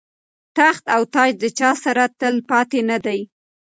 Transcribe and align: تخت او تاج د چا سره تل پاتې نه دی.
تخت 0.57 0.83
او 0.95 1.01
تاج 1.13 1.31
د 1.43 1.45
چا 1.59 1.71
سره 1.83 2.03
تل 2.19 2.35
پاتې 2.49 2.79
نه 2.89 2.97
دی. 3.05 3.19